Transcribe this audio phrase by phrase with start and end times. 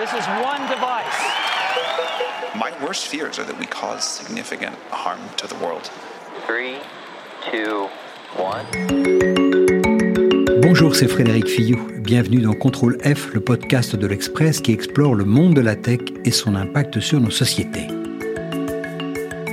[0.00, 1.20] This is one device.
[2.54, 5.90] My worst fears are that we cause significant harm to the world.
[6.46, 6.76] Three,
[7.50, 7.86] two,
[8.34, 8.64] one.
[10.62, 11.86] Bonjour, c'est Frédéric Fillou.
[11.98, 16.00] Bienvenue dans Contrôle F, le podcast de l'Express qui explore le monde de la tech
[16.24, 17.88] et son impact sur nos sociétés.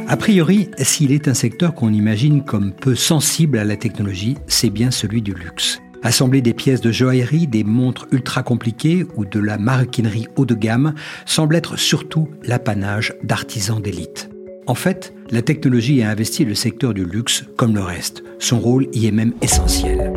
[0.08, 4.70] A priori, s'il est un secteur qu'on imagine comme peu sensible à la technologie, c'est
[4.70, 5.82] bien celui du luxe.
[6.08, 10.56] Assembler des pièces de joaillerie, des montres ultra compliquées ou de la maroquinerie haut de
[10.56, 10.94] gamme
[11.26, 14.30] semble être surtout l'apanage d'artisans d'élite.
[14.68, 18.24] En fait, la technologie a investi le secteur du luxe comme le reste.
[18.40, 20.14] Son rôle y est même essentiel.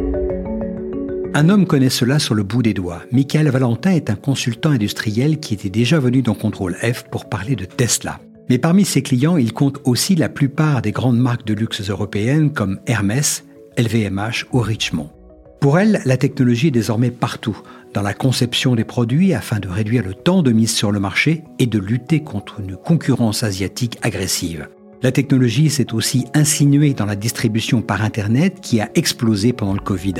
[1.34, 3.02] Un homme connaît cela sur le bout des doigts.
[3.10, 7.56] Michael Valentin est un consultant industriel qui était déjà venu dans Contrôle F pour parler
[7.56, 8.20] de Tesla.
[8.48, 12.52] Mais parmi ses clients, il compte aussi la plupart des grandes marques de luxe européennes
[12.52, 13.44] comme Hermès,
[13.76, 15.10] LVMH ou Richemont.
[15.60, 17.60] Pour elle, la technologie est désormais partout,
[17.92, 21.44] dans la conception des produits afin de réduire le temps de mise sur le marché
[21.58, 24.68] et de lutter contre une concurrence asiatique agressive.
[25.02, 29.80] La technologie s'est aussi insinuée dans la distribution par Internet qui a explosé pendant le
[29.80, 30.14] Covid.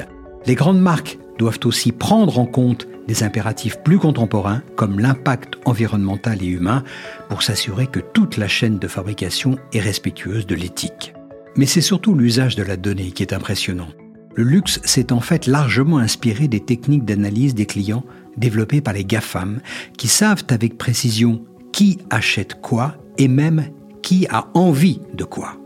[0.45, 6.43] Les grandes marques doivent aussi prendre en compte des impératifs plus contemporains comme l'impact environnemental
[6.43, 6.85] et humain
[7.31, 11.15] pour s'assurer que toute la chaîne de fabrication est respectueuse de l'éthique.
[11.57, 13.89] Mais c'est surtout l'usage de la donnée qui est impressionnant.
[14.35, 18.05] Le luxe s'est en fait largement inspiré des techniques d'analyse des clients
[18.37, 19.61] développées par les GAFAM,
[19.97, 23.67] qui savent avec précision qui achète quoi et même
[24.03, 25.57] qui a envie de quoi.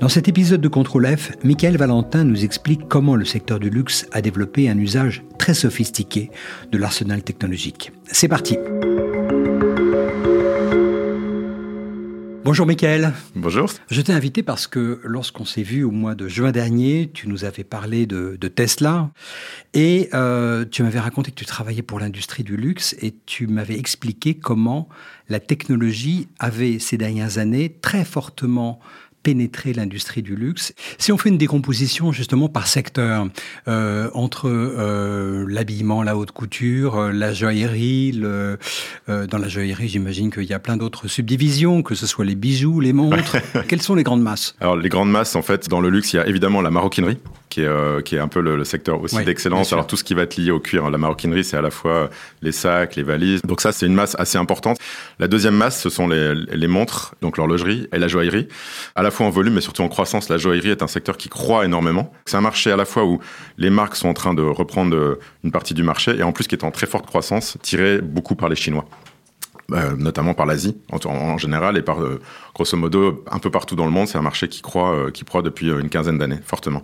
[0.00, 4.06] Dans cet épisode de Contrôle F, Michael Valentin nous explique comment le secteur du luxe
[4.12, 6.30] a développé un usage très sophistiqué
[6.70, 7.92] de l'arsenal technologique.
[8.06, 8.56] C'est parti
[12.44, 13.12] Bonjour Michael.
[13.36, 13.70] Bonjour.
[13.88, 17.44] Je t'ai invité parce que lorsqu'on s'est vu au mois de juin dernier, tu nous
[17.44, 19.10] avais parlé de, Tesla
[19.74, 23.78] et euh, tu m'avais raconté que tu travaillais pour l'industrie du luxe et tu m'avais
[23.78, 24.88] expliqué comment
[25.28, 28.80] la technologie avait ces dernières années très fortement
[29.22, 30.74] pénétrer l'industrie du luxe.
[30.98, 33.28] Si on fait une décomposition justement par secteur,
[33.68, 38.58] euh, entre euh, l'habillement, la haute couture, euh, la joaillerie, le,
[39.06, 42.80] dans la joaillerie, j'imagine qu'il y a plein d'autres subdivisions, que ce soit les bijoux,
[42.80, 43.36] les montres.
[43.68, 44.54] Quelles sont les grandes masses?
[44.60, 47.18] Alors les grandes masses, en fait, dans le luxe, il y a évidemment la maroquinerie,
[47.48, 49.72] qui est, qui est un peu le, secteur aussi d'excellence.
[49.72, 52.10] Alors tout ce qui va être lié au cuir, la maroquinerie, c'est à la fois
[52.40, 53.42] les sacs, les valises.
[53.42, 54.78] Donc ça, c'est une masse assez importante.
[55.18, 58.48] La deuxième masse, ce sont les, les montres, donc l'horlogerie et la joaillerie.
[58.94, 60.28] À la fois en volume, mais surtout en croissance.
[60.28, 62.12] La joaillerie est un secteur qui croît énormément.
[62.26, 63.20] C'est un marché à la fois où
[63.58, 66.46] les marques sont en train de reprendre euh, une partie du marché et en plus
[66.46, 68.86] qui est en très forte croissance, tiré beaucoup par les Chinois.
[69.72, 72.20] Euh, notamment par l'Asie en, général et par euh,
[72.52, 75.40] grosso modo un peu partout dans le monde c'est un marché qui croît qui croît
[75.40, 76.82] depuis une quinzaine d'années fortement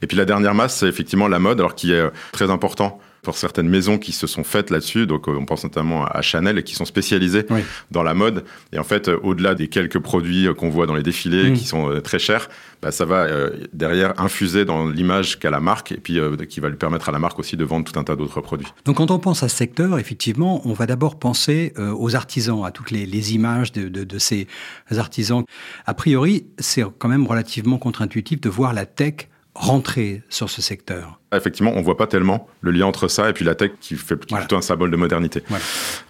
[0.00, 3.36] et puis la dernière masse c'est effectivement la mode alors qui est très important pour
[3.36, 5.06] certaines maisons qui se sont faites là-dessus.
[5.06, 7.46] Donc, on pense notamment à Chanel et qui sont spécialisées
[7.90, 8.44] dans la mode.
[8.72, 11.54] Et en fait, au-delà des quelques produits qu'on voit dans les défilés mm.
[11.54, 12.48] qui sont euh, très chers,
[12.82, 16.60] bah, ça va euh, derrière infuser dans l'image qu'a la marque et puis euh, qui
[16.60, 18.68] va lui permettre à la marque aussi de vendre tout un tas d'autres produits.
[18.84, 22.70] Donc, quand on pense à ce secteur, effectivement, on va d'abord penser aux artisans, à
[22.70, 24.46] toutes les, les images de, de, de, ces
[24.96, 25.44] artisans.
[25.86, 31.19] A priori, c'est quand même relativement contre-intuitif de voir la tech rentrer sur ce secteur.
[31.32, 34.16] Effectivement, on voit pas tellement le lien entre ça et puis la tech qui fait
[34.16, 35.42] plutôt un symbole de modernité.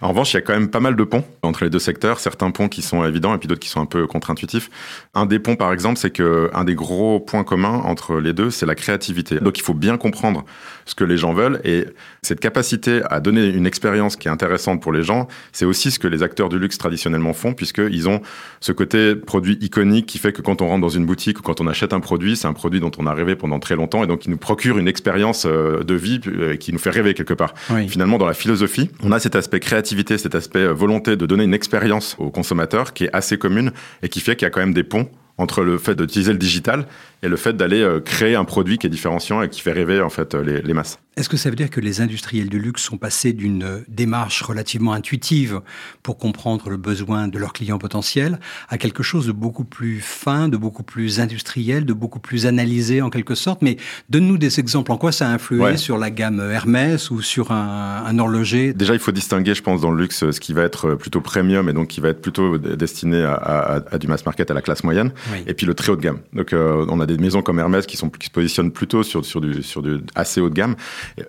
[0.01, 2.19] En revanche, il y a quand même pas mal de ponts entre les deux secteurs,
[2.19, 4.69] certains ponts qui sont évidents et puis d'autres qui sont un peu contre-intuitifs.
[5.13, 8.49] Un des ponts, par exemple, c'est que un des gros points communs entre les deux,
[8.49, 9.39] c'est la créativité.
[9.39, 10.43] Donc il faut bien comprendre
[10.85, 11.85] ce que les gens veulent et
[12.23, 15.99] cette capacité à donner une expérience qui est intéressante pour les gens, c'est aussi ce
[15.99, 18.21] que les acteurs du luxe traditionnellement font puisqu'ils ont
[18.59, 21.61] ce côté produit iconique qui fait que quand on rentre dans une boutique ou quand
[21.61, 24.07] on achète un produit, c'est un produit dont on a rêvé pendant très longtemps et
[24.07, 27.13] donc il nous procure une expérience expérience euh, de vie euh, qui nous fait rêver
[27.13, 27.53] quelque part.
[27.89, 31.43] Finalement, dans la philosophie, on a cet aspect créativité, cet aspect euh, volonté de donner
[31.43, 33.73] une expérience au consommateur qui est assez commune
[34.03, 36.37] et qui fait qu'il y a quand même des ponts entre le fait d'utiliser le
[36.37, 36.85] digital
[37.23, 40.09] et le fait d'aller créer un produit qui est différenciant et qui fait rêver en
[40.09, 40.99] fait les masses.
[41.17, 44.43] Est-ce que ça veut dire que les industriels du luxe sont passés d'une euh, démarche
[44.43, 45.59] relativement intuitive
[46.03, 48.39] pour comprendre le besoin de leurs clients potentiels
[48.69, 53.01] à quelque chose de beaucoup plus fin, de beaucoup plus industriel, de beaucoup plus analysé
[53.01, 53.61] en quelque sorte?
[53.61, 53.75] Mais
[54.09, 54.93] donne-nous des exemples.
[54.93, 58.71] En quoi ça a influé sur la gamme Hermès ou sur un, horloger?
[58.71, 61.67] Déjà, il faut distinguer, je pense, dans le luxe, ce qui va être plutôt premium
[61.67, 65.11] et donc qui va être plutôt destiné à, du mass market, à la classe moyenne,
[65.45, 66.19] et puis le très haut de gamme.
[66.31, 69.25] Donc, euh, on a des maisons comme Hermès qui, sont, qui se positionnent plutôt sur,
[69.25, 70.75] sur, du, sur du assez haut de gamme.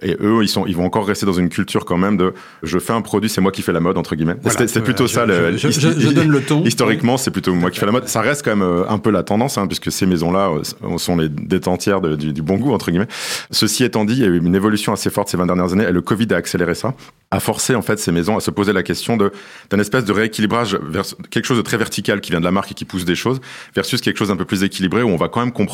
[0.02, 2.79] Et eux, ils, sont, ils vont encore rester dans une culture quand même de je
[2.79, 4.37] fais un produit, c'est moi qui fais la mode, entre guillemets.
[4.67, 5.26] c'est plutôt ça.
[5.26, 6.64] le, je, donne le ton.
[6.64, 8.08] Historiquement, c'est plutôt moi qui fais la mode.
[8.08, 11.17] Ça reste quand même euh, un peu la tendance, hein, puisque ces maisons-là euh, sont
[11.17, 13.08] les détentières du, du, bon goût, entre guillemets.
[13.50, 15.84] Ceci étant dit, il y a eu une évolution assez forte ces 20 dernières années
[15.84, 16.94] et le Covid a accéléré ça.
[17.31, 19.32] a forcé en fait ces maisons à se poser la question de
[19.70, 22.73] d'un espèce de rééquilibrage vers quelque chose de très vertical qui vient de la marque
[22.73, 23.40] et qui pousse des choses
[23.75, 25.71] versus quelque chose un peu plus équilibré où on va quand même comprendre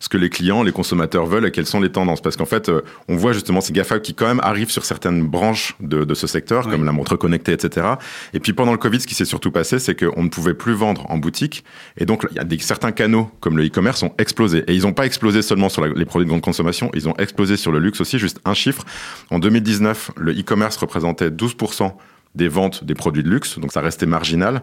[0.00, 2.20] ce que les clients, les consommateurs veulent et quelles sont les tendances.
[2.20, 5.26] Parce qu'en fait, euh, on voit justement ces GAFA qui quand même arrivent sur certaines
[5.26, 7.86] branches de, de ce secteur, comme la montre connectée, etc.
[8.32, 10.74] Et puis pendant le Covid, ce qui s'est surtout passé, c'est qu'on ne pouvait plus
[10.74, 11.64] vendre en boutique.
[11.96, 14.64] Et donc, il y a des, certains canaux comme le e-commerce ont explosé.
[14.68, 17.56] Et ils n'ont pas explosé seulement sur les produits de grande consommation, ils ont explosé
[17.56, 18.18] sur le luxe aussi.
[18.18, 18.84] Juste un chiffre.
[19.30, 21.92] En 2019, le e-commerce représentait 12%
[22.34, 24.62] des ventes des produits de luxe, donc ça restait marginal.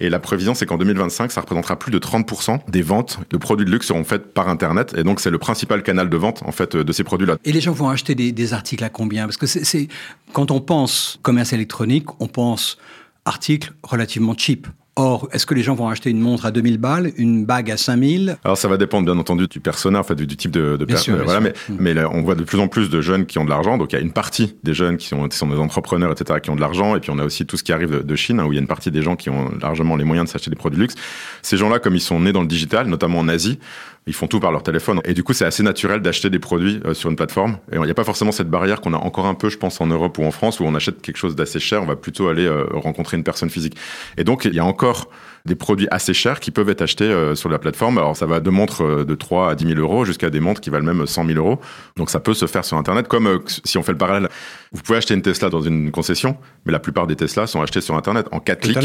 [0.00, 3.66] Et la prévision, c'est qu'en 2025, ça représentera plus de 30% des ventes de produits
[3.66, 4.94] de luxe seront faites par Internet.
[4.96, 7.36] Et donc, c'est le principal canal de vente, en fait, de ces produits-là.
[7.44, 9.24] Et les gens vont acheter des, des articles à combien?
[9.24, 9.88] Parce que c'est
[10.32, 12.78] quand on pense commerce électronique, on pense
[13.24, 14.66] articles relativement cheap.
[14.96, 17.78] Or, est-ce que les gens vont acheter une montre à 2000 balles, une bague à
[17.78, 20.84] 5000 Alors, ça va dépendre bien entendu du persona, en fait, du, type de, de
[20.84, 21.18] personne.
[21.24, 21.76] Voilà, mais, mm.
[21.78, 23.78] mais là, on voit de plus en plus de jeunes qui ont de l'argent.
[23.78, 26.40] Donc, il y a une partie des jeunes qui sont, qui sont des entrepreneurs, etc.,
[26.42, 26.94] qui ont de l'argent.
[26.94, 28.58] Et puis, on a aussi tout ce qui arrive de, Chine, hein, où il y
[28.58, 30.82] a une partie des gens qui ont largement les moyens de s'acheter des produits de
[30.82, 30.94] luxe.
[31.40, 33.58] Ces gens-là, comme ils sont nés dans le digital, notamment en Asie,
[34.06, 35.00] ils font tout par leur téléphone.
[35.04, 37.58] Et du coup, c'est assez naturel d'acheter des produits euh, sur une plateforme.
[37.70, 39.80] Et il n'y a pas forcément cette barrière qu'on a encore un peu, je pense,
[39.80, 42.28] en Europe ou en France, où on achète quelque chose d'assez cher, on va plutôt
[42.28, 43.76] aller euh, rencontrer une personne physique.
[44.16, 45.08] Et donc, il y a encore
[45.44, 47.98] des produits assez chers qui peuvent être achetés euh, sur la plateforme.
[47.98, 50.70] Alors, ça va de montres de 3 à 10 000 euros jusqu'à des montres qui
[50.70, 51.60] valent même 100 000 euros.
[51.96, 53.08] Donc, ça peut se faire sur Internet.
[53.08, 54.28] Comme si on fait le parallèle,
[54.72, 57.80] vous pouvez acheter une Tesla dans une concession, mais la plupart des Tesla sont achetés
[57.80, 58.78] sur Internet en 4 clics.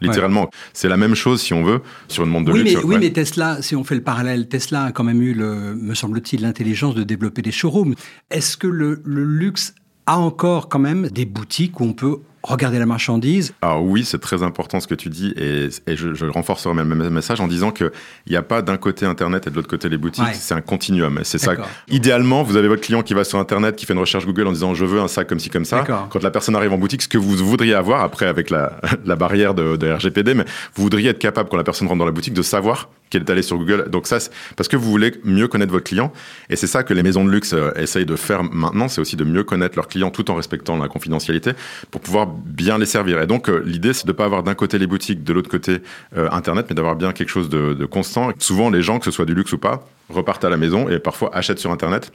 [0.00, 0.50] Littéralement.
[0.72, 2.74] C'est la même chose, si on veut, sur une montre de oui, luxe.
[2.76, 5.94] Mais, oui, mais Tesla, si on fait le parallèle, Tesla a quand même eu me
[5.94, 7.94] semble-t-il, l'intelligence de développer des showrooms.
[8.30, 9.74] Est-ce que le, le luxe
[10.06, 13.52] a encore quand même des boutiques où on peut regarder la marchandise.
[13.62, 16.94] Alors oui, c'est très important ce que tu dis et, et je, je renforcerai même
[16.94, 17.90] le message en disant qu'il
[18.28, 21.20] n'y a pas d'un côté Internet et de l'autre côté les boutiques, c'est un continuum.
[21.22, 21.54] C'est ça.
[21.88, 24.52] Idéalement, vous avez votre client qui va sur Internet, qui fait une recherche Google en
[24.52, 25.84] disant je veux un sac comme ci comme ça.
[26.10, 29.16] Quand la personne arrive en boutique, ce que vous voudriez avoir après avec la, la
[29.16, 30.44] barrière de, de, RGPD, mais
[30.74, 33.30] vous voudriez être capable quand la personne rentre dans la boutique de savoir qu'elle est
[33.30, 33.88] allée sur Google.
[33.90, 34.18] Donc ça,
[34.56, 36.12] parce que vous voulez mieux connaître votre client
[36.48, 39.16] et c'est ça que les maisons de luxe euh, essayent de faire maintenant, c'est aussi
[39.16, 41.52] de mieux connaître leurs clients tout en respectant la confidentialité
[41.90, 43.20] pour pouvoir bien les servir.
[43.20, 45.50] Et donc, euh, l'idée, c'est de ne pas avoir d'un côté les boutiques, de l'autre
[45.50, 45.78] côté
[46.16, 48.30] euh, Internet, mais d'avoir bien quelque chose de, de constant.
[48.38, 50.98] Souvent, les gens, que ce soit du luxe ou pas, repartent à la maison et
[50.98, 52.12] parfois achètent sur Internet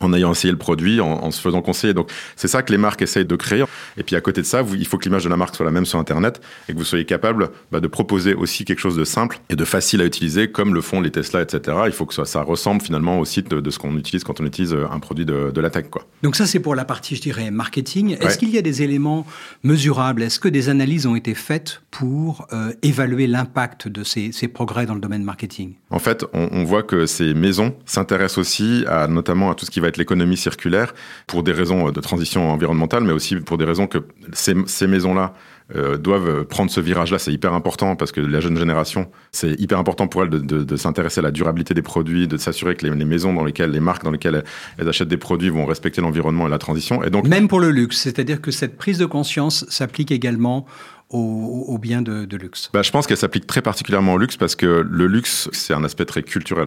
[0.00, 1.94] en ayant essayé le produit, en, se faisant conseiller.
[1.94, 3.64] Donc c'est ça que les marques essayent de créer.
[3.96, 5.72] Et puis à côté de ça, il faut que l'image de la marque soit la
[5.72, 9.04] même sur Internet et que vous soyez capable bah, de proposer aussi quelque chose de
[9.04, 11.78] simple et de facile à utiliser, comme le font les Tesla, etc.
[11.86, 14.46] Il faut que ça, ça ressemble finalement au site de, ce qu'on utilise quand on
[14.46, 15.86] utilise euh, un produit de, de la tech.
[15.90, 16.06] Quoi.
[16.22, 18.16] Donc ça c'est pour la partie, je dirais, marketing.
[18.20, 19.26] Est-ce qu'il y a des éléments
[19.62, 20.22] mesurables?
[20.22, 24.86] Est-ce que des analyses ont été faites pour euh, évaluer l'impact de ces, ces, progrès
[24.86, 25.74] dans le domaine marketing?
[25.90, 29.70] En fait, on, on voit que ces maisons s'intéressent aussi à notamment à tout ce
[29.70, 30.94] qui va être l'économie circulaire
[31.26, 33.98] pour des raisons de transition environnementale, mais aussi pour des raisons que
[34.32, 35.34] ces, maisons-là
[35.76, 37.18] euh, doivent prendre ce virage-là.
[37.18, 41.20] C'est hyper important parce que la jeune génération, c'est hyper important pour elle de s'intéresser
[41.20, 44.04] à la durabilité des produits, de s'assurer que les, les, maisons dans lesquelles, les marques
[44.04, 44.44] dans lesquelles
[44.78, 47.02] elles, achètent des produits vont respecter l'environnement et la transition.
[47.02, 50.66] Et donc, Même pour le luxe, c'est-à-dire que cette prise de conscience s'applique également
[51.10, 54.36] aux, aux biens de, de luxe bah, Je pense qu'elle s'applique très particulièrement au luxe
[54.36, 56.66] parce que le luxe, c'est un aspect très culturel.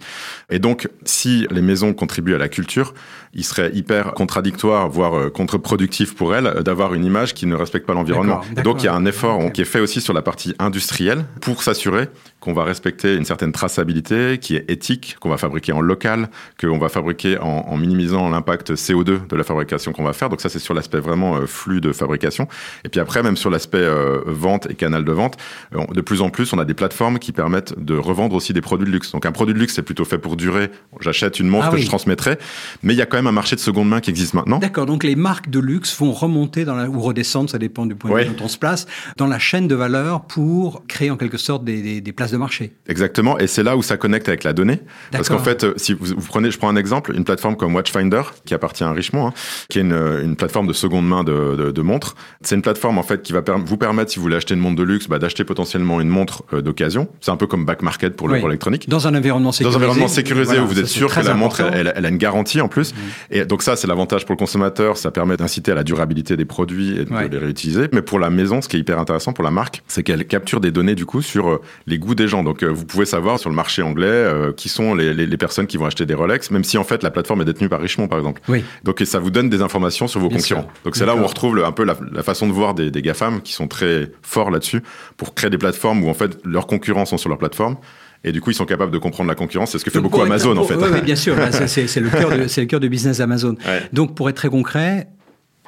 [0.50, 2.94] Et donc, si les maisons contribuent à la culture,
[3.34, 7.86] il serait hyper contradictoire, voire euh, contre-productif pour elles, d'avoir une image qui ne respecte
[7.86, 8.40] pas l'environnement.
[8.64, 9.52] Donc, il y a un effort okay.
[9.52, 12.08] qui est fait aussi sur la partie industrielle pour s'assurer
[12.40, 16.28] qu'on va respecter une certaine traçabilité, qui est éthique, qu'on va fabriquer en local,
[16.60, 20.28] qu'on va fabriquer en, en minimisant l'impact CO2 de la fabrication qu'on va faire.
[20.28, 22.48] Donc ça, c'est sur l'aspect vraiment euh, flux de fabrication.
[22.84, 25.36] Et puis après, même sur l'aspect euh, vente et canal de vente,
[25.74, 28.60] euh, de plus en plus, on a des plateformes qui permettent de revendre aussi des
[28.60, 29.12] produits de luxe.
[29.12, 30.70] Donc un produit de luxe, c'est plutôt fait pour durer.
[31.00, 31.82] J'achète une montre ah que oui.
[31.82, 32.38] je transmettrai,
[32.82, 34.58] mais il y a quand même un marché de seconde main qui existe maintenant.
[34.58, 34.86] D'accord.
[34.86, 38.10] Donc les marques de luxe vont remonter dans la, ou redescendre, ça dépend du point
[38.10, 38.36] de vue oui.
[38.36, 38.86] dont on se place,
[39.16, 42.36] dans la chaîne de valeur pour créer en quelque sorte des, des, des places de
[42.36, 42.72] marché.
[42.88, 44.80] Exactement, et c'est là où ça connecte avec la donnée.
[45.10, 47.74] Parce qu'en fait, euh, si vous, vous, prenez, je prends un exemple, une plateforme comme
[47.74, 49.32] Watchfinder, qui appartient à Richemont, hein,
[49.68, 52.14] qui est une, une, plateforme de seconde main de, de, de montres.
[52.40, 54.76] C'est une plateforme en fait qui va vous permettre, si vous voulez acheter une montre
[54.76, 57.08] de luxe, bah, d'acheter potentiellement une montre euh, d'occasion.
[57.20, 58.40] C'est un peu comme back market pour, oui.
[58.40, 58.88] l'électronique.
[58.88, 59.78] Dans un environnement sécurisé.
[59.78, 62.06] Dans un environnement sécurisé voilà, où vous êtes sûr que la montre, elle, elle, elle,
[62.06, 62.92] a une garantie en plus.
[62.92, 62.96] Mmh.
[63.30, 64.96] Et donc ça, c'est l'avantage pour le consommateur.
[64.96, 67.28] Ça permet d'inciter à la durabilité des produits et de ouais.
[67.28, 67.88] les réutiliser.
[67.92, 70.60] Mais pour la maison, ce qui est hyper intéressant pour la marque, c'est qu'elle capture
[70.60, 72.42] des données du coup sur euh, les goûts des gens.
[72.42, 75.66] Donc vous pouvez savoir sur le marché anglais euh, qui sont les, les, les, personnes
[75.66, 78.08] qui vont acheter des Rolex, même si en fait la plateforme est détenue par Richemont
[78.08, 78.40] par exemple.
[78.48, 78.64] Oui.
[78.84, 80.62] Donc ça vous donne des informations sur vos Bien concurrents.
[80.62, 80.82] Sûr.
[80.84, 82.90] Donc c'est là où on retrouve le, un peu la, la, façon de voir des,
[82.90, 84.82] des GAFAM qui sont très forts là-dessus
[85.16, 87.76] pour créer des plateformes où en fait leurs concurrents sont sur leur plateforme
[88.24, 89.72] et du coup ils sont capables de comprendre la concurrence.
[89.72, 90.76] C'est ce que fait Donc, beaucoup Amazon pour, en fait.
[90.76, 93.56] Oui, bien sûr, c'est le cœur de, c'est le cœur de business d'Amazon.
[93.66, 93.82] Ouais.
[93.92, 95.08] Donc pour être très concret,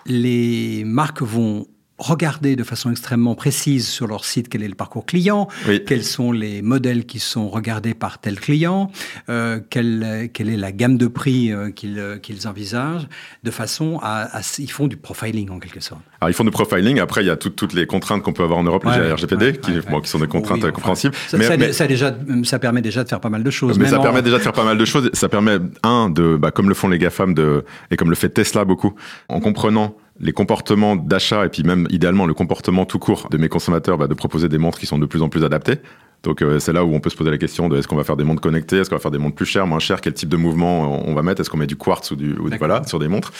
[0.07, 1.67] les marques vont
[1.99, 5.49] regarder de façon extrêmement précise sur leur site quel est le parcours client,
[5.87, 8.91] quels sont les modèles qui sont regardés par tel client,
[9.29, 13.07] euh, quelle, quelle, est la gamme de prix euh, euh, qu'ils envisagent,
[13.45, 16.01] de façon à, Ils font du profiling en quelque sorte.
[16.21, 18.59] Alors ils font du profiling, après il y a toutes les contraintes qu'on peut avoir
[18.59, 19.73] en Europe, les RGPD, qui,
[20.03, 21.15] qui, sont des contraintes compréhensibles.
[21.29, 23.79] Ça, mais, ça, déjà, ça permet déjà de faire pas mal de choses.
[23.79, 25.11] Mais ça permet déjà de faire pas mal de choses.
[25.13, 28.31] Ça permet, un, de, bah, comme le font les GAFAM, de, et comme le fait
[28.31, 28.95] Tesla beaucoup,
[29.29, 33.49] en comprenant les comportements d'achat et puis même idéalement le comportement tout court de mes
[33.49, 35.79] consommateurs, bah, de proposer des montres qui sont de plus en plus adaptées.
[36.25, 38.05] Donc euh, c'est là où on peut se poser la question de est-ce qu'on va
[38.05, 40.15] faire des montres connectées, est-ce qu'on va faire des montres plus chères, moins chères, quel
[40.15, 42.99] type de mouvement on va mettre, est-ce qu'on met du quartz ou du voilà sur
[42.99, 43.33] des montres.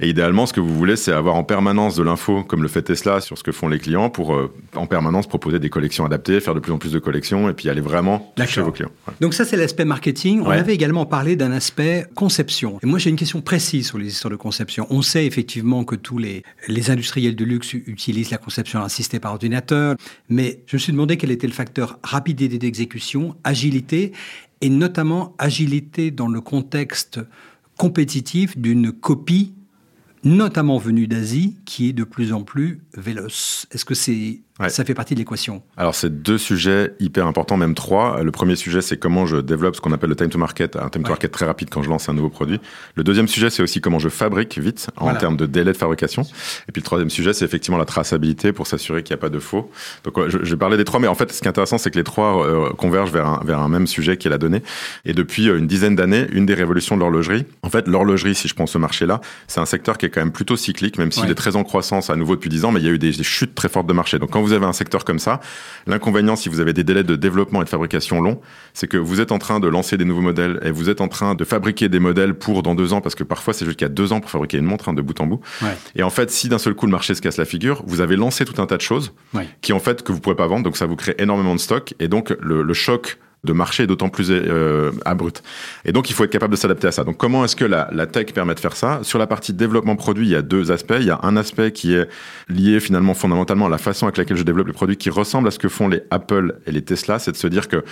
[0.00, 2.82] Et idéalement, ce que vous voulez, c'est avoir en permanence de l'info, comme le fait
[2.82, 6.40] Tesla, sur ce que font les clients, pour euh, en permanence proposer des collections adaptées,
[6.40, 8.90] faire de plus en plus de collections et puis aller vraiment chez vos clients.
[9.20, 10.42] Donc ça, c'est l'aspect marketing.
[10.42, 12.78] On avait également parlé d'un aspect conception.
[12.82, 14.86] Et moi, j'ai une question précise sur les histoires de conception.
[14.90, 19.32] On sait effectivement que tous les, les industriels de luxe utilisent la conception assistée par
[19.32, 19.96] ordinateur,
[20.28, 24.10] mais je me suis demandé quel était le facteur rapidité d'exécution, agilité,
[24.60, 27.20] et notamment agilité dans le contexte
[27.78, 29.54] compétitif d'une copie,
[30.24, 33.68] notamment venue d'Asie, qui est de plus en plus véloce.
[33.70, 35.62] Est-ce que c'est ça fait partie de l'équation.
[35.76, 38.22] Alors, c'est deux sujets hyper importants, même trois.
[38.22, 40.88] Le premier sujet, c'est comment je développe ce qu'on appelle le time to market, un
[40.88, 42.58] time to market très rapide quand je lance un nouveau produit.
[42.94, 46.22] Le deuxième sujet, c'est aussi comment je fabrique vite en termes de délai de fabrication.
[46.22, 49.28] Et puis le troisième sujet, c'est effectivement la traçabilité pour s'assurer qu'il n'y a pas
[49.28, 49.70] de faux.
[50.04, 51.98] Donc, je, vais parler des trois, mais en fait, ce qui est intéressant, c'est que
[51.98, 54.62] les trois euh, convergent vers un, vers un même sujet qui est la donnée.
[55.04, 58.48] Et depuis euh, une dizaine d'années, une des révolutions de l'horlogerie, en fait, l'horlogerie, si
[58.48, 61.30] je prends ce marché-là, c'est un secteur qui est quand même plutôt cyclique, même s'il
[61.30, 63.12] est très en croissance à nouveau depuis dix ans, mais il y a eu des,
[63.12, 64.18] des chutes très fortes de marché.
[64.18, 65.40] Donc, quand vous avez un secteur comme ça,
[65.86, 68.40] l'inconvénient, si vous avez des délais de développement et de fabrication longs,
[68.74, 71.08] c'est que vous êtes en train de lancer des nouveaux modèles et vous êtes en
[71.08, 74.12] train de fabriquer des modèles pour dans deux ans, parce que parfois c'est jusqu'à deux
[74.12, 75.40] ans pour fabriquer une montre hein, de bout en bout.
[75.94, 78.16] Et en fait, si d'un seul coup le marché se casse la figure, vous avez
[78.16, 79.12] lancé tout un tas de choses
[79.60, 81.94] qui en fait que vous pouvez pas vendre, donc ça vous crée énormément de stock
[81.98, 84.90] et donc le choc de marché d'autant plus euh.
[85.84, 87.04] Et donc, il faut être capable de s'adapter à ça.
[87.04, 89.00] Donc, comment est-ce que la, tech permet de faire ça?
[89.02, 90.96] Sur la partie développement produit, il y a deux aspects.
[90.98, 92.08] Il y a un aspect qui est
[92.48, 95.50] lié finalement fondamentalement à la façon avec laquelle je développe les produits qui ressemble à
[95.50, 97.84] ce que font les Apple et les Tesla, c'est de se dire que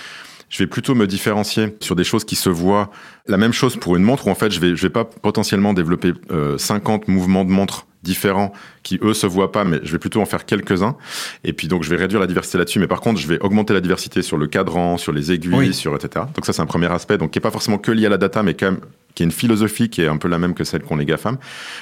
[0.48, 2.90] je vais plutôt me différencier sur des choses qui se voient.
[3.26, 5.72] La même chose pour une montre où en fait, je vais, je vais pas potentiellement
[5.72, 6.12] développer
[6.56, 8.52] 50 euh, mouvements de montre différents
[8.84, 10.96] qui eux se voient pas, mais je vais plutôt en faire quelques-uns.
[11.42, 13.72] Et puis donc je vais réduire la diversité là-dessus, mais par contre je vais augmenter
[13.72, 16.26] la diversité sur le cadran, sur les aiguilles, sur etc.
[16.34, 18.18] Donc ça c'est un premier aspect, donc qui est pas forcément que lié à la
[18.18, 18.80] data, mais quand même
[19.14, 21.38] qui est une philosophie qui est un peu la même que celle qu'ont les GAFAM.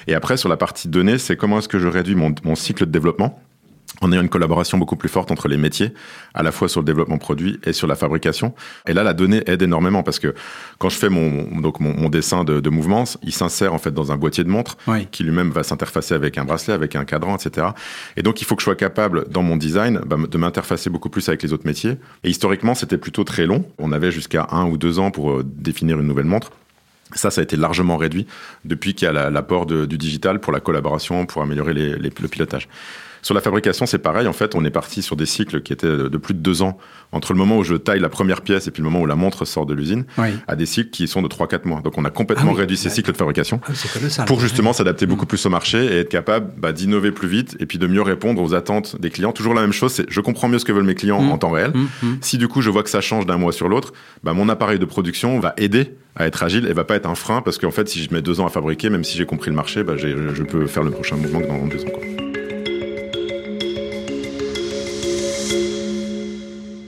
[0.07, 2.87] Et après sur la partie données, c'est comment est-ce que je réduis mon, mon cycle
[2.87, 3.42] de développement
[4.03, 5.93] en ayant une collaboration beaucoup plus forte entre les métiers,
[6.35, 8.55] à la fois sur le développement produit et sur la fabrication.
[8.87, 10.35] Et là, la donnée aide énormément parce que
[10.79, 14.13] quand je fais mon, donc mon, dessin de, de, mouvement, il s'insère en fait dans
[14.13, 14.77] un boîtier de montre
[15.11, 17.69] qui lui-même va s'interfacer avec un bracelet, avec un cadran, etc.
[18.17, 21.09] Et donc, il faut que je sois capable, dans mon design, bah, de m'interfacer beaucoup
[21.09, 21.97] plus avec les autres métiers.
[22.25, 23.65] Et historiquement, c'était plutôt très long.
[23.79, 26.51] On avait jusqu'à un ou deux ans pour euh, définir une nouvelle montre.
[27.15, 28.27] Ça, ça a été largement réduit
[28.65, 32.69] depuis qu'il y a l'apport du digital pour la collaboration, pour améliorer les, le pilotage.
[33.23, 34.27] Sur la fabrication, c'est pareil.
[34.27, 36.77] En fait, on est parti sur des cycles qui étaient de plus de deux ans
[37.13, 39.15] entre le moment où je taille la première pièce et puis le moment où la
[39.15, 40.05] montre sort de l'usine,
[40.49, 41.81] à des cycles qui sont de 3-4 mois.
[41.81, 43.61] Donc, on a complètement ah réduit ces cycles de fabrication
[44.19, 47.57] ah, pour justement s'adapter beaucoup plus au marché et être capable bah, d'innover plus vite
[47.61, 49.33] et puis de mieux répondre aux attentes des clients.
[49.33, 51.33] Toujours la même chose, c'est je comprends mieux ce que veulent mes clients mmh.
[51.33, 51.73] en temps réel.
[51.75, 52.09] Mmh.
[52.21, 53.93] Si du coup je vois que ça change d'un mois sur l'autre,
[54.25, 57.15] bah, mon appareil de production va aider à être agile et va pas être un
[57.15, 59.51] frein parce qu'en fait, si je mets deux ans à fabriquer, même si j'ai compris
[59.51, 62.22] le marché, bah, je peux faire le prochain mouvement dans deux ans.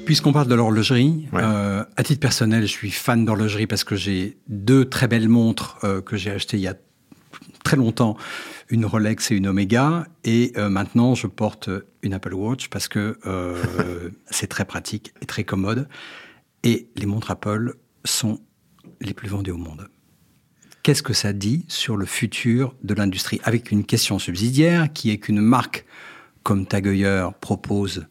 [0.06, 4.36] Puisqu'on parle de l'horlogerie, euh, à titre personnel, je suis fan d'horlogerie parce que j'ai
[4.48, 6.74] deux très belles montres euh, que j'ai achetées il y a
[7.62, 8.16] très longtemps,
[8.68, 11.70] une Rolex et une Omega, et euh, maintenant je porte
[12.02, 13.18] une Apple Watch parce que
[14.30, 15.88] c'est très pratique et très commode.
[16.62, 18.40] Et les montres Apple sont
[19.00, 19.88] les plus vendues au monde.
[20.82, 23.40] Qu'est-ce que ça dit sur le futur de l'industrie?
[23.44, 25.86] Avec une question subsidiaire qui est qu'une marque
[26.42, 28.06] comme Tag Heuer propose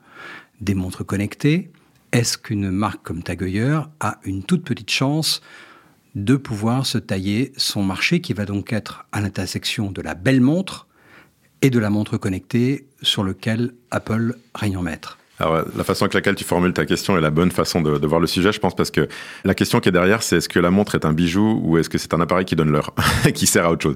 [0.59, 1.71] des montres connectées,
[2.13, 3.43] est-ce qu'une marque comme Tag
[3.99, 5.41] a une toute petite chance
[6.13, 10.39] de pouvoir se tailler son marché qui va donc être à l'intersection de la belle
[10.39, 10.87] montre
[11.63, 15.17] et de la montre connectée sur lequel Apple règne en maître?
[15.39, 18.07] Alors, la façon avec laquelle tu formules ta question est la bonne façon de, de
[18.07, 19.07] voir le sujet, je pense, parce que
[19.43, 21.89] la question qui est derrière, c'est est-ce que la montre est un bijou ou est-ce
[21.89, 22.93] que c'est un appareil qui donne l'heure,
[23.33, 23.95] qui sert à autre chose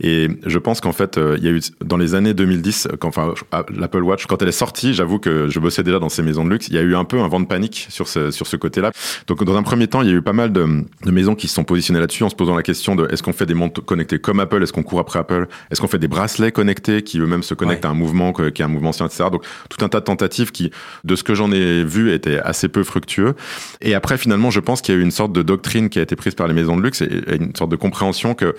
[0.00, 3.08] Et je pense qu'en fait, euh, il y a eu dans les années 2010, quand,
[3.08, 3.34] enfin,
[3.76, 6.50] l'Apple Watch, quand elle est sortie, j'avoue que je bossais déjà dans ces maisons de
[6.50, 8.56] luxe, il y a eu un peu un vent de panique sur ce, sur ce
[8.56, 8.92] côté-là.
[9.26, 11.48] Donc, dans un premier temps, il y a eu pas mal de, de maisons qui
[11.48, 13.84] se sont positionnées là-dessus en se posant la question de est-ce qu'on fait des montres
[13.84, 17.18] connectées comme Apple, est-ce qu'on court après Apple, est-ce qu'on fait des bracelets connectés qui
[17.18, 19.24] eux-mêmes se connectent à un mouvement qui est un mouvement ancien, etc.
[19.32, 20.70] Donc, tout un tas de tentatives qui,
[21.04, 23.34] de ce que j'en ai vu était assez peu fructueux.
[23.80, 26.02] Et après, finalement, je pense qu'il y a eu une sorte de doctrine qui a
[26.02, 28.54] été prise par les maisons de luxe et une sorte de compréhension que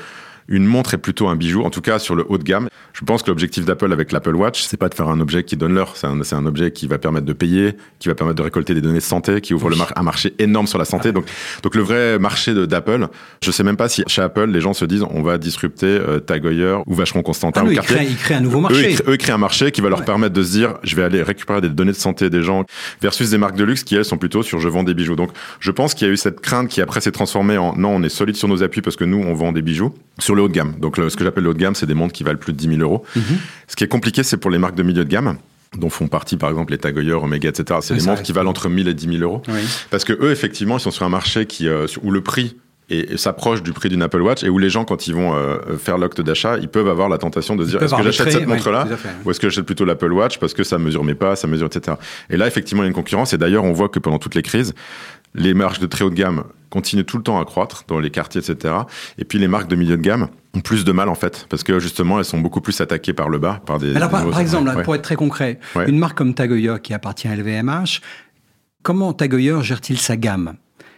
[0.48, 2.70] une montre est plutôt un bijou, en tout cas sur le haut de gamme.
[2.94, 5.56] Je pense que l'objectif d'Apple avec l'Apple Watch, c'est pas de faire un objet qui
[5.58, 8.44] donne l'heure, c'est un, un, objet qui va permettre de payer, qui va permettre de
[8.44, 11.12] récolter des données de santé, qui ouvre le un marché énorme sur la santé.
[11.12, 11.26] Donc,
[11.62, 13.08] donc le vrai marché d'Apple,
[13.44, 16.20] je sais même pas si chez Apple, les gens se disent on va disrupter euh,
[16.20, 18.96] Tag Heuer ou Vacheron Constantin ah, ou Ils créent, un nouveau marché.
[19.08, 21.22] Eux, ils créent, un marché qui va leur permettre de se dire je vais aller
[21.22, 22.66] récupérer des données de santé des gens
[23.02, 25.16] versus des marques de luxe qui elles sont plutôt sur je vends des bijoux.
[25.16, 27.90] Donc je pense qu'il y a eu cette crainte qui après s'est transformée en non
[27.90, 30.44] on est solide sur nos appuis parce que nous on vend des bijoux sur le
[30.44, 30.76] haut de gamme.
[30.80, 32.58] Donc ce que j'appelle le haut de gamme, c'est des montres qui valent plus de
[32.58, 33.04] 10 000 euros.
[33.16, 33.24] Mhm.
[33.68, 35.38] Ce qui est compliqué, c'est pour les marques de milieu de gamme
[35.78, 37.80] dont font partie par exemple les Tag Heuer, Omega, etc.
[37.82, 39.42] C'est des montres qui valent entre 1000 et 10 000 euros.
[39.90, 42.56] Parce que eux, effectivement, ils sont sur un marché qui, euh, où le prix
[42.90, 45.78] et s'approche du prix d'une Apple Watch et où les gens quand ils vont euh,
[45.78, 48.48] faire l'acte d'achat ils peuvent avoir la tentation de se dire est-ce que j'achète cette
[48.48, 48.88] montre là
[49.26, 51.68] ou est-ce que j'achète plutôt l'Apple Watch parce que ça mesure mes pas ça mesure
[51.68, 51.98] etc
[52.30, 53.34] et là effectivement il y a une concurrence.
[53.34, 54.74] Et d'ailleurs on voit que pendant toutes les crises
[55.36, 58.10] les marques de très haut de gamme continuent tout le temps à croître dans les
[58.10, 58.74] quartiers, etc.
[59.18, 61.64] Et puis les marques de milieu de gamme ont plus de mal en fait, parce
[61.64, 63.96] que justement elles sont beaucoup plus attaquées par le bas, par des.
[63.96, 67.36] Alors par, exemple, pour être très concret, une marque comme Tag Heuer qui appartient à
[67.36, 68.02] LVMH,
[68.84, 70.56] comment Tag Heuer gère-t-il sa gamme?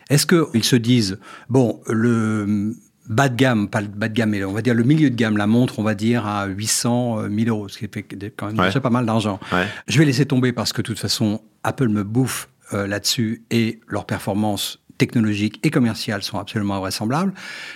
[0.10, 2.76] Est-ce qu'ils se disent bon le
[3.08, 5.16] bas de gamme, pas le bas de gamme, mais on va dire le milieu de
[5.16, 8.04] gamme, la montre, on va dire à 800 1000 euros, ce qui fait
[8.36, 9.40] quand même déjà pas mal d'argent.
[9.88, 13.80] Je vais laisser tomber parce que de toute façon Apple me bouffe euh, là-dessus et
[13.88, 17.34] leurs performances technologiques et commerciales sont absolument invraisemblables.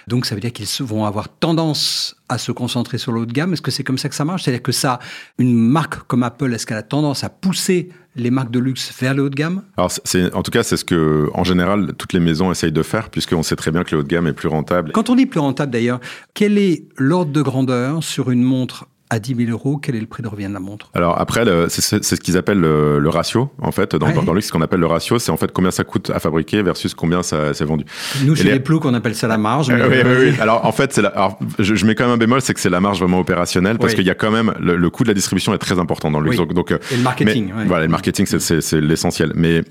[0.08, 3.32] Donc ça veut dire qu'ils vont avoir tendance à se concentrer sur le haut de
[3.32, 3.54] gamme.
[3.54, 4.44] Est-ce que c'est comme ça que ça marche?
[4.44, 5.00] C'est-à-dire que ça,
[5.40, 9.14] une marque comme Apple, est-ce qu'elle a tendance à pousser les marques de luxe vers
[9.14, 12.14] le haut de gamme Alors, c'est, en tout cas, c'est ce que, en général, toutes
[12.14, 14.34] les maisons essayent de faire, puisqu'on sait très bien que le haut de gamme est
[14.34, 14.92] plus rentable.
[14.92, 16.00] Quand on dit plus rentable, d'ailleurs,
[16.34, 20.08] quel est l'ordre de grandeur sur une montre à 10 000 euros, quel est le
[20.08, 20.90] prix de revient de la montre?
[20.94, 23.96] Alors après, c'est ce qu'ils appellent le, ratio, en fait.
[23.96, 26.20] Dans, dans, le ce qu'on appelle le ratio, c'est en fait combien ça coûte à
[26.20, 27.86] fabriquer versus combien ça s'est vendu.
[28.24, 29.70] Nous, chez les, les on appelle ça la marge.
[29.70, 29.84] Mais...
[29.88, 30.34] oui, oui, oui.
[30.42, 32.82] Alors en fait, la, alors, je, mets quand même un bémol, c'est que c'est la
[32.82, 35.60] marge vraiment opérationnelle, parce qu'il y a quand même le, coût de la distribution est
[35.60, 36.38] très important dans le luxe.
[36.38, 37.52] Donc, et le marketing.
[37.68, 39.32] Voilà, le marketing, c'est l'essentiel.
[39.36, 39.62] Mais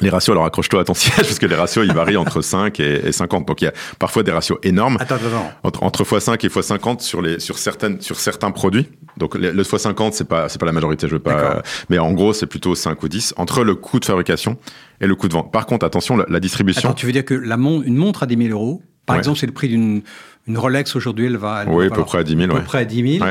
[0.00, 2.78] les ratios, alors accroche-toi à ton siège, parce que les ratios, ils varient entre 5
[2.80, 3.46] et, 50.
[3.46, 4.98] Donc il y a parfois des ratios énormes.
[5.00, 5.52] Attends, attends.
[5.62, 8.88] Entre, entre x5 et x50 sur, les, sur, certaines, sur certains produits.
[9.16, 11.62] Donc le, x50, c'est pas, c'est pas la majorité, je veux pas.
[11.88, 14.58] mais en gros, c'est plutôt 5 ou 10 entre le coût de fabrication
[15.00, 15.52] et le coût de vente.
[15.52, 16.90] Par contre, attention, la, distribution.
[16.90, 19.46] Attends, tu veux dire que la une montre à 10 000 euros, par exemple, c'est
[19.46, 20.02] le prix d'une
[20.48, 21.64] une Rolex aujourd'hui, elle va.
[21.66, 22.50] oui, à peu près à 10 000.
[22.52, 23.26] À peu près à 10 000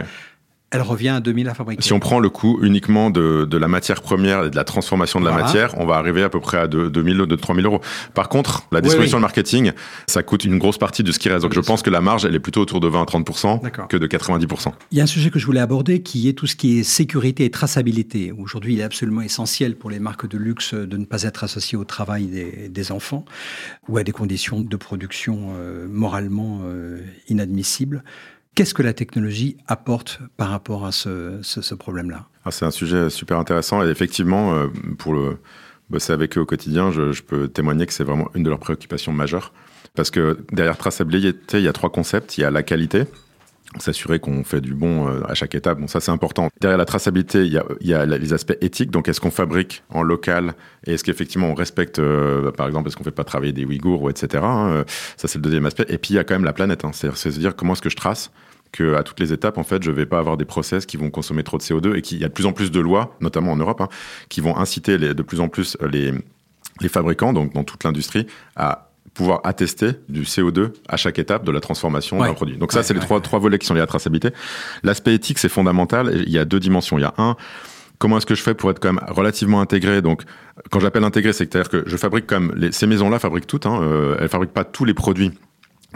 [0.75, 1.81] elle revient à 2000 à fabriquer.
[1.81, 5.19] Si on prend le coût uniquement de, de la matière première et de la transformation
[5.19, 7.81] de la matière, on va arriver à peu près à 2000 de 3000 euros.
[8.13, 9.71] Par contre, la distribution oui, marketing,
[10.07, 11.43] ça coûte une grosse partie de ce qui reste.
[11.43, 13.97] Donc je pense que la marge, elle est plutôt autour de 20 à 30% que
[13.97, 14.71] de 90%.
[14.91, 16.83] Il y a un sujet que je voulais aborder qui est tout ce qui est
[16.83, 18.31] sécurité et traçabilité.
[18.31, 21.77] Aujourd'hui, il est absolument essentiel pour les marques de luxe de ne pas être associées
[21.77, 23.25] au travail des, des enfants
[23.87, 28.03] ou à des conditions de production euh, moralement euh, inadmissibles.
[28.55, 32.25] Qu'est-ce que la technologie apporte par rapport à ce, problème-là?
[32.45, 35.37] Ah, C'est un sujet super intéressant et effectivement, euh, pour le
[35.89, 38.59] bosser avec eux au quotidien, je, je peux témoigner que c'est vraiment une de leurs
[38.59, 39.51] préoccupations majeures.
[39.93, 42.37] Parce que derrière traçabilité, il y a trois concepts.
[42.37, 43.03] Il y a la qualité,
[43.79, 45.79] s'assurer qu'on fait du bon euh, à chaque étape.
[45.79, 46.49] Bon, ça c'est important.
[46.61, 48.91] Derrière la traçabilité, il y a, les aspects éthiques.
[48.91, 50.53] Donc, est-ce qu'on fabrique en local
[50.85, 54.03] et est-ce qu'effectivement on respecte, euh, par exemple, est-ce qu'on fait pas travailler des Ouïghours
[54.03, 54.43] ou etc.
[54.45, 54.83] Hein,
[55.17, 55.85] ça c'est le deuxième aspect.
[55.89, 56.85] Et puis il y a quand même la planète.
[56.85, 56.91] Hein.
[56.93, 58.31] C'est se dire comment est-ce que je trace
[58.71, 61.09] que à toutes les étapes, en fait, je vais pas avoir des process qui vont
[61.09, 63.53] consommer trop de CO2 et qu'il y a de plus en plus de lois, notamment
[63.53, 63.87] en Europe, hein,
[64.27, 66.13] qui vont inciter de plus en plus les,
[66.81, 68.84] les fabricants, donc dans toute l'industrie, à
[69.15, 72.57] pouvoir attester du CO2 à chaque étape de la transformation d'un produit.
[72.57, 74.29] Donc ça, c'est les trois, trois volets qui sont liés à la traçabilité.
[74.83, 76.23] L'aspect éthique, c'est fondamental.
[76.27, 76.99] Il y a deux dimensions.
[76.99, 77.35] Il y a un,
[77.97, 80.01] comment est-ce que je fais pour être quand même relativement intégré?
[80.01, 80.23] Donc,
[80.69, 83.65] quand j'appelle intégré, c'est à dire que je fabrique comme les, ces maisons-là fabriquent toutes.
[83.65, 85.31] Hein, euh, elles fabriquent pas tous les produits,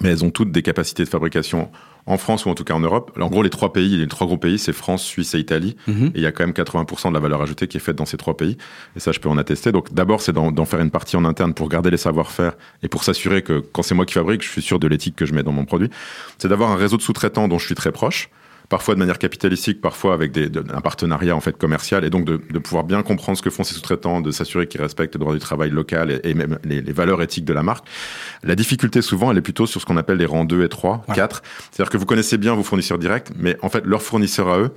[0.02, 1.70] mais elles ont toutes des capacités de fabrication
[2.06, 3.18] en France ou en tout cas en Europe.
[3.20, 5.76] En gros, les trois pays, les trois gros pays, c'est France, Suisse et Italie.
[5.88, 6.08] Mhm.
[6.08, 8.06] Et il y a quand même 80% de la valeur ajoutée qui est faite dans
[8.06, 8.58] ces trois pays.
[8.96, 9.72] Et ça, je peux en attester.
[9.72, 13.04] Donc d'abord, c'est d'en faire une partie en interne pour garder les savoir-faire et pour
[13.04, 15.44] s'assurer que quand c'est moi qui fabrique, je suis sûr de l'éthique que je mets
[15.44, 15.90] dans mon produit.
[16.38, 18.30] C'est d'avoir un réseau de sous-traitants dont je suis très proche
[18.70, 22.38] parfois de manière capitalistique, parfois avec des, un partenariat en fait commercial, et donc de,
[22.60, 25.40] pouvoir bien comprendre ce que font ces sous-traitants, de s'assurer qu'ils respectent le droit du
[25.40, 27.86] travail local et, même les, valeurs éthiques de la marque.
[28.44, 31.06] La difficulté souvent, elle est plutôt sur ce qu'on appelle les rangs 2 et 3,
[31.14, 31.42] 4.
[31.72, 34.72] C'est-à-dire que vous connaissez bien vos fournisseurs directs, mais en fait leurs fournisseurs à eux,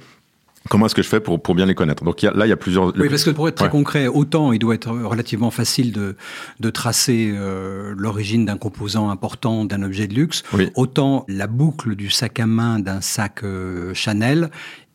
[0.68, 2.05] Comment est-ce que je fais pour, pour bien les connaître?
[2.05, 2.96] Donc là, il y a plusieurs.
[2.96, 6.16] Oui, parce que pour être très concret, autant il doit être relativement facile de,
[6.61, 10.42] de tracer euh, l'origine d'un composant important d'un objet de luxe,
[10.75, 14.51] autant la boucle du sac à main d'un sac euh, Chanel,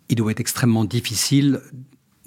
[0.09, 1.61] il doit être extrêmement difficile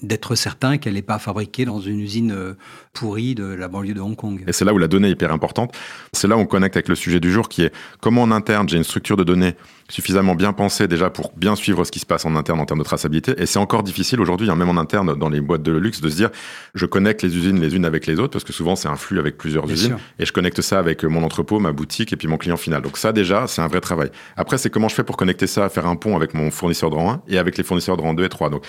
[0.02, 2.54] d'être certain qu'elle n'est pas fabriquée dans une usine euh,
[2.92, 4.42] pourrie de la banlieue de Hong Kong.
[4.46, 5.72] Et c'est là où la donnée est hyper importante.
[6.12, 8.68] C'est là où on connecte avec le sujet du jour qui est comment en interne
[8.68, 9.54] j'ai une structure de données
[9.88, 12.78] suffisamment bien pensée déjà pour bien suivre ce qui se passe en interne en termes
[12.78, 13.34] de traçabilité.
[13.38, 16.08] Et c'est encore difficile aujourd'hui, hein, même en interne dans les boîtes de luxe, de
[16.08, 16.30] se dire
[16.74, 19.18] je connecte les usines les unes avec les autres parce que souvent c'est un flux
[19.18, 22.38] avec plusieurs usines et je connecte ça avec mon entrepôt, ma boutique et puis mon
[22.38, 22.82] client final.
[22.82, 24.10] Donc ça déjà c'est un vrai travail.
[24.36, 26.96] Après c'est comment je fais pour connecter ça, faire un pont avec mon fournisseur de
[26.96, 28.50] rang 1 et avec les fournisseurs de rang 2 et 3.
[28.50, 28.64] Donc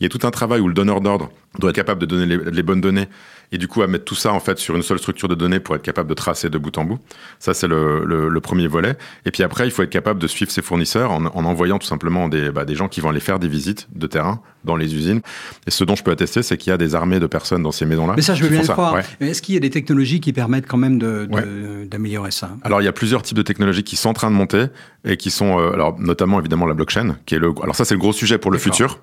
[0.00, 2.26] il y a tout un travail où le donneur d'ordre doit être capable de donner
[2.26, 3.08] les, bonnes données
[3.52, 5.60] et du coup à mettre tout ça en fait sur une seule structure de données
[5.60, 6.98] pour être capable de tracer de bout en bout.
[7.38, 8.96] Ça c'est le, le, premier volet.
[9.24, 11.86] Et puis après il faut être capable de suivre ses fournisseurs en, en envoyant tout
[11.86, 14.94] simplement des, bah, des gens qui vont aller faire des visites de terrain dans les
[14.94, 15.22] usines.
[15.66, 17.72] Et ce dont je peux attester, c'est qu'il y a des armées de personnes dans
[17.72, 18.14] ces maisons-là.
[18.16, 19.00] Mais ça, je veux bien le croire.
[19.20, 22.50] Est-ce qu'il y a des technologies qui permettent quand même d'améliorer de, ça?
[22.62, 24.66] Alors, il y a plusieurs types de technologies qui sont en train de monter
[25.04, 27.54] et qui sont, euh, alors notamment évidemment la blockchain, qui est le.
[27.62, 29.00] Alors ça, c'est le gros sujet pour le futur,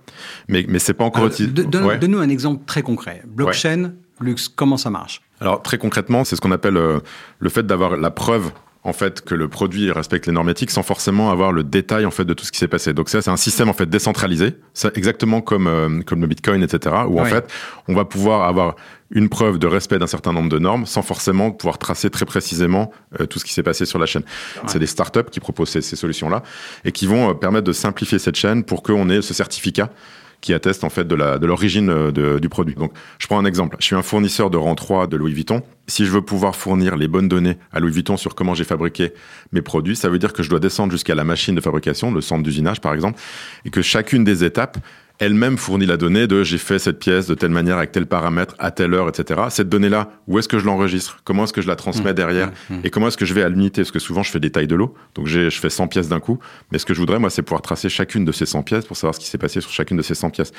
[0.50, 1.30] mais mais c'est pas encore.
[1.30, 3.24] Donne-nous un exemple très concret.
[3.26, 7.00] Blockchain, luxe, comment ça marche Alors très concrètement, c'est ce qu'on appelle euh,
[7.40, 8.52] le fait d'avoir la preuve
[8.84, 12.12] en fait que le produit respecte les normes éthiques sans forcément avoir le détail en
[12.12, 12.94] fait de tout ce qui s'est passé.
[12.94, 14.56] Donc ça c'est un système en fait décentralisé,
[14.96, 16.96] exactement comme euh, comme le Bitcoin etc.
[17.08, 17.52] Où en fait
[17.88, 18.76] on va pouvoir avoir
[19.12, 22.92] une preuve de respect d'un certain nombre de normes sans forcément pouvoir tracer très précisément
[23.20, 24.24] euh, tout ce qui s'est passé sur la chaîne.
[24.68, 26.44] C'est des startups qui proposent ces, ces solutions là
[26.84, 29.90] et qui vont euh, permettre de simplifier cette chaîne pour qu'on ait ce certificat
[30.44, 32.76] qui atteste en fait de de l'origine euh, du produit.
[32.76, 33.78] Donc, je prends un exemple.
[33.80, 35.64] Je suis un fournisseur de rang 3 de Louis Vuitton.
[35.88, 39.14] Si je veux pouvoir fournir les bonnes données à Louis Vuitton sur comment j'ai fabriqué
[39.54, 42.20] mes produits, ça veut dire que je dois descendre jusqu'à la machine de fabrication, le
[42.20, 43.22] centre d'usinage par exemple,
[43.64, 44.78] et que chacune des étapes
[45.24, 48.56] elle-même fournit la donnée de j'ai fait cette pièce de telle manière avec tel paramètre
[48.60, 49.42] à telle heure, etc.
[49.50, 51.20] Cette donnée-là, où est-ce que je l'enregistre?
[51.24, 52.82] Comment est-ce que je la transmets mmh, derrière mmh, mmh.
[52.84, 53.82] Et comment est-ce que je vais à l'unité?
[53.82, 56.20] Parce que souvent, je fais des tailles de l'eau, donc je fais 100 pièces d'un
[56.20, 56.40] coup.
[56.72, 58.98] Mais ce que je voudrais, moi, c'est pouvoir tracer chacune de ces 100 pièces pour
[58.98, 60.52] savoir ce qui s'est passé sur chacune de ces 100 pièces.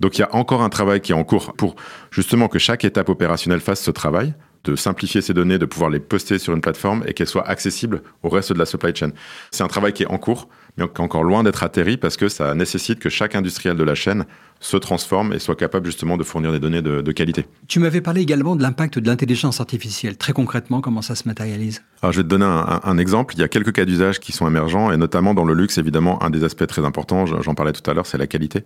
[0.00, 1.76] Donc il y a encore un travail qui est en cours pour
[2.10, 6.00] justement que chaque étape opérationnelle fasse ce travail de simplifier ces données, de pouvoir les
[6.00, 9.10] poster sur une plateforme et qu'elles soient accessibles au reste de la supply chain.
[9.50, 10.48] C'est un travail qui est en cours
[10.80, 14.24] mais encore loin d'être atterri parce que ça nécessite que chaque industriel de la chaîne
[14.60, 17.46] se transforme et soit capable justement de fournir des données de, qualité.
[17.66, 20.16] Tu m'avais parlé également de l'impact de l'intelligence artificielle.
[20.16, 21.82] Très concrètement, comment ça se matérialise?
[22.02, 23.34] Alors, je vais te donner un, exemple.
[23.34, 26.22] Il y a quelques cas d'usage qui sont émergents et notamment dans le luxe, évidemment,
[26.22, 28.64] un des aspects très importants, j'en parlais tout à l'heure, c'est la qualité.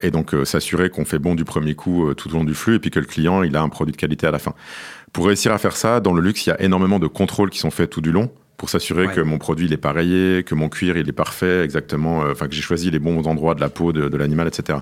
[0.00, 2.54] Et donc, euh, s'assurer qu'on fait bon du premier coup euh, tout au long du
[2.54, 4.54] flux et puis que le client, il a un produit de qualité à la fin.
[5.12, 7.58] Pour réussir à faire ça, dans le luxe, il y a énormément de contrôles qui
[7.58, 8.30] sont faits tout du long
[8.62, 12.22] pour s'assurer que mon produit il est pareillé, que mon cuir il est parfait, exactement,
[12.22, 14.78] euh, enfin que j'ai choisi les bons endroits de la peau de, l'animal, etc.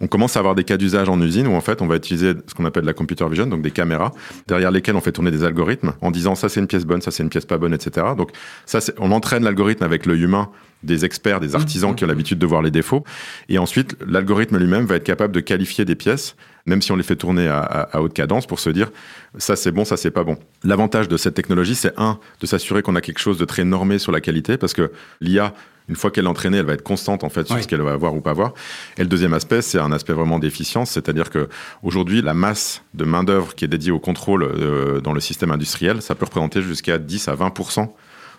[0.00, 2.34] On commence à avoir des cas d'usage en usine où en fait on va utiliser
[2.46, 4.12] ce qu'on appelle la computer vision, donc des caméras
[4.46, 7.10] derrière lesquelles on fait tourner des algorithmes en disant ça c'est une pièce bonne, ça
[7.10, 8.06] c'est une pièce pas bonne, etc.
[8.16, 8.30] Donc
[8.64, 10.48] ça on entraîne l'algorithme avec l'œil humain
[10.84, 13.02] des experts, des artisans qui ont l'habitude de voir les défauts.
[13.48, 17.02] Et ensuite, l'algorithme lui-même va être capable de qualifier des pièces, même si on les
[17.02, 18.90] fait tourner à, haute cadence, pour se dire
[19.38, 20.36] ça c'est bon, ça c'est pas bon.
[20.64, 23.98] L'avantage de cette technologie, c'est un, de s'assurer qu'on a quelque chose de très normé
[23.98, 25.54] sur la qualité, parce que l'IA,
[25.88, 27.92] une fois qu'elle est entraînée, elle va être constante en fait sur ce qu'elle va
[27.92, 28.54] avoir ou pas avoir.
[28.96, 31.48] Et le deuxième aspect, c'est un aspect vraiment d'efficience, c'est-à-dire que
[31.82, 35.50] aujourd'hui, la masse de main d'œuvre qui est dédiée au contrôle euh, dans le système
[35.50, 37.52] industriel, ça peut représenter jusqu'à 10 à 20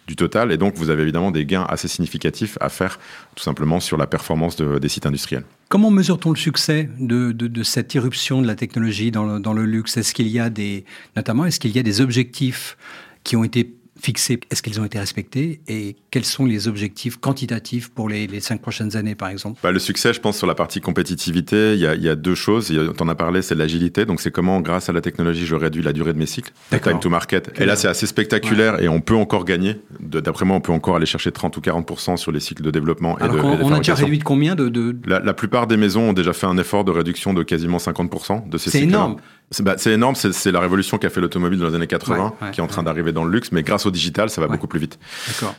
[0.07, 0.51] du total.
[0.51, 2.99] Et donc, vous avez évidemment des gains assez significatifs à faire
[3.35, 5.43] tout simplement sur la performance des sites industriels.
[5.69, 9.97] Comment mesure-t-on le succès de, cette irruption de la technologie dans le, dans le luxe?
[9.97, 10.85] Est-ce qu'il y a des,
[11.15, 12.77] notamment, est-ce qu'il y a des objectifs
[13.23, 17.89] qui ont été fixés, est-ce qu'ils ont été respectés et quels sont les objectifs quantitatifs
[17.89, 19.59] pour les, cinq prochaines années, par exemple?
[19.63, 22.15] Bah, Le succès, je pense, sur la partie compétitivité, il y a, il y a
[22.15, 22.67] deux choses.
[22.67, 24.05] Tu en as parlé, c'est l'agilité.
[24.05, 26.99] Donc, c'est comment, grâce à la technologie, je réduis la durée de mes cycles, time
[26.99, 27.51] to market.
[27.59, 29.77] Et là, c'est assez spectaculaire et on peut encore gagner.
[29.99, 33.17] D'après moi, on peut encore aller chercher 30 ou 40% sur les cycles de développement
[33.19, 36.09] et Alors de, on, a déjà réduit de combien de, La, la, plupart des maisons
[36.09, 38.77] ont déjà fait un effort de réduction de quasiment 50% de ces cycles.
[38.77, 39.17] C'est énorme.
[39.51, 42.63] C'est bah, énorme, c'est la révolution qu'a fait l'automobile dans les années 80, qui est
[42.63, 44.97] en train d'arriver dans le luxe, mais grâce au digital, ça va beaucoup plus vite.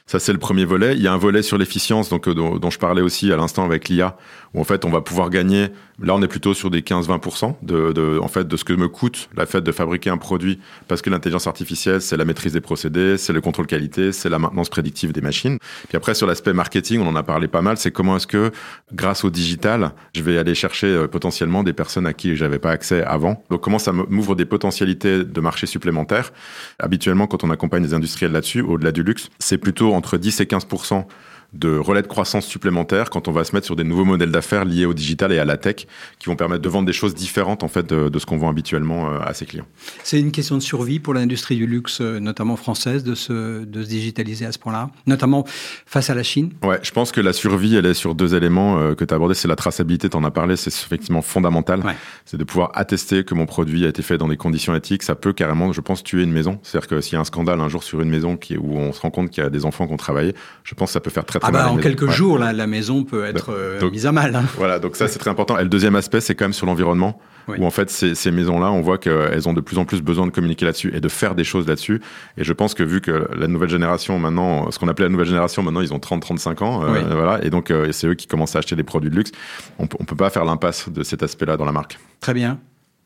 [0.07, 0.97] Ça, c'est le premier volet.
[0.97, 3.37] Il y a un volet sur l'efficience, donc euh, dont, dont, je parlais aussi à
[3.37, 4.17] l'instant avec l'IA,
[4.55, 5.69] où en fait, on va pouvoir gagner
[6.03, 8.89] Là, on est plutôt sur des 15-20% de, de, en fait, de ce que me
[8.89, 12.61] coûte la fait de fabriquer un produit, parce que l'intelligence artificielle, c'est la maîtrise des
[12.61, 15.59] procédés, c'est le contrôle qualité, c'est la maintenance prédictive des machines.
[15.89, 18.51] Puis après, sur l'aspect marketing, on en a parlé pas mal, c'est comment est-ce que,
[18.93, 22.71] grâce au digital, je vais aller chercher euh, potentiellement des personnes à qui j'avais pas
[22.71, 23.45] accès avant.
[23.51, 26.33] Donc, comment ça m'ouvre des potentialités de marché supplémentaires.
[26.79, 30.45] Habituellement, quand on accompagne les industriels là-dessus, au-delà du luxe, c'est plutôt entre 10 et
[30.45, 31.05] 15%
[31.53, 34.65] de relais de croissance supplémentaires quand on va se mettre sur des nouveaux modèles d'affaires
[34.65, 35.87] liés au digital et à la tech
[36.19, 39.11] qui vont permettre de vendre des choses différentes en fait de, ce qu'on vend habituellement
[39.11, 39.67] euh, à ses clients.
[40.03, 43.83] C'est une question de survie pour l'industrie du luxe, euh, notamment française, de se, de
[43.83, 45.45] se digitaliser à ce point-là, notamment
[45.87, 48.79] face à la Chine Ouais, je pense que la survie, elle est sur deux éléments
[48.79, 49.35] euh, que tu as abordés.
[49.35, 51.83] C'est la traçabilité, tu en as parlé, c'est effectivement fondamental.
[52.25, 55.03] C'est de pouvoir attester que mon produit a été fait dans des conditions éthiques.
[55.03, 56.59] Ça peut carrément, je pense, tuer une maison.
[56.63, 58.93] C'est-à-dire que s'il y a un scandale un jour sur une maison qui, où on
[58.93, 60.35] se rend compte qu'il y a des enfants qui ont travaillé,
[60.65, 63.25] je pense que ça peut faire très ah bah, en quelques jours, la maison peut
[63.25, 64.35] être euh, mise à mal.
[64.35, 64.45] Hein.
[64.57, 65.59] Voilà, donc ça c'est très important.
[65.59, 68.71] Et le deuxième aspect, c'est quand même sur l'environnement, où en fait ces, ces maisons-là,
[68.71, 71.35] on voit qu'elles ont de plus en plus besoin de communiquer là-dessus et de faire
[71.35, 72.01] des choses là-dessus.
[72.39, 75.27] Et je pense que vu que la nouvelle génération maintenant, ce qu'on appelait la nouvelle
[75.27, 78.57] génération, maintenant ils ont 30-35 ans, euh, voilà, et donc euh, c'est eux qui commencent
[78.57, 79.33] à acheter des produits de luxe.
[79.79, 81.99] On, on peut pas faire l'impasse de cet aspect-là dans la marque.
[82.21, 82.59] Très bien.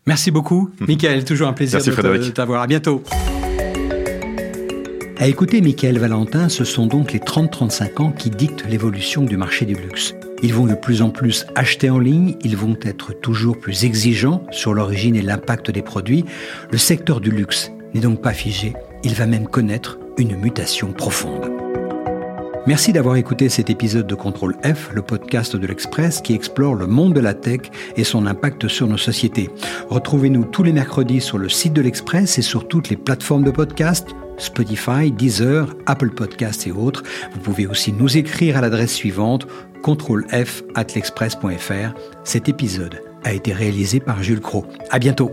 [0.07, 1.25] Merci beaucoup, Michael.
[1.25, 2.63] Toujours un plaisir de t'avoir.
[2.63, 3.03] À bientôt.
[5.19, 9.65] À écouter Michael Valentin, ce sont donc les 30-35 ans qui dictent l'évolution du marché
[9.65, 10.15] du luxe.
[10.43, 14.45] Ils vont de plus en plus acheter en ligne, ils vont être toujours plus exigeants
[14.51, 16.27] sur l'origine et l'impact des produits.
[16.71, 18.75] Le secteur du luxe n'est donc pas figé,
[19.05, 21.51] il va même connaître une mutation profonde.
[22.67, 26.87] Merci d'avoir écouté cet épisode de Contrôle F, le podcast de l'Express qui explore le
[26.87, 27.61] monde de la tech
[27.97, 29.49] et son impact sur nos sociétés.
[29.89, 33.51] Retrouvez-nous tous les mercredis sur le site de l'Express et sur toutes les plateformes de
[33.51, 37.03] podcast Spotify, Deezer, Apple Podcasts et autres.
[37.33, 39.47] Vous pouvez aussi nous écrire à l'adresse suivante
[39.83, 41.95] contrôlef at l'express.fr.
[42.25, 44.67] Cet épisode a été réalisé par Jules Cro.
[44.91, 45.33] À bientôt.